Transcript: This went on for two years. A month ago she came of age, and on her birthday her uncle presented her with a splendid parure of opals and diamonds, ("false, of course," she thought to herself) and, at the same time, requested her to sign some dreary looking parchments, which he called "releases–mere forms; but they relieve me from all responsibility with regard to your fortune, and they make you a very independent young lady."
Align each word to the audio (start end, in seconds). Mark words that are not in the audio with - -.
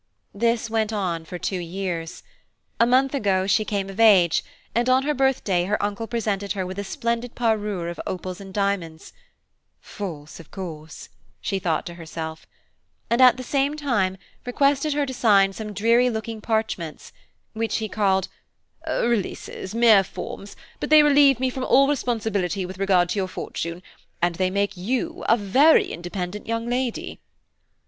This 0.33 0.67
went 0.67 0.91
on 0.91 1.25
for 1.25 1.37
two 1.37 1.59
years. 1.59 2.23
A 2.79 2.87
month 2.87 3.13
ago 3.13 3.45
she 3.45 3.63
came 3.63 3.87
of 3.87 3.99
age, 3.99 4.43
and 4.73 4.89
on 4.89 5.03
her 5.03 5.13
birthday 5.13 5.65
her 5.65 5.77
uncle 5.83 6.07
presented 6.07 6.53
her 6.53 6.65
with 6.65 6.79
a 6.79 6.83
splendid 6.83 7.35
parure 7.35 7.87
of 7.87 7.99
opals 8.07 8.41
and 8.41 8.51
diamonds, 8.51 9.13
("false, 9.79 10.39
of 10.39 10.49
course," 10.49 11.09
she 11.39 11.59
thought 11.59 11.85
to 11.85 11.93
herself) 11.93 12.47
and, 13.11 13.21
at 13.21 13.37
the 13.37 13.43
same 13.43 13.77
time, 13.77 14.17
requested 14.43 14.93
her 14.95 15.05
to 15.05 15.13
sign 15.13 15.53
some 15.53 15.71
dreary 15.71 16.09
looking 16.09 16.41
parchments, 16.41 17.13
which 17.53 17.77
he 17.77 17.87
called 17.87 18.27
"releases–mere 18.87 20.03
forms; 20.03 20.55
but 20.79 20.89
they 20.89 21.03
relieve 21.03 21.39
me 21.39 21.51
from 21.51 21.63
all 21.63 21.87
responsibility 21.87 22.65
with 22.65 22.79
regard 22.79 23.07
to 23.09 23.19
your 23.19 23.27
fortune, 23.27 23.83
and 24.19 24.33
they 24.37 24.49
make 24.49 24.75
you 24.75 25.23
a 25.29 25.37
very 25.37 25.91
independent 25.93 26.47
young 26.47 26.67
lady." 26.67 27.19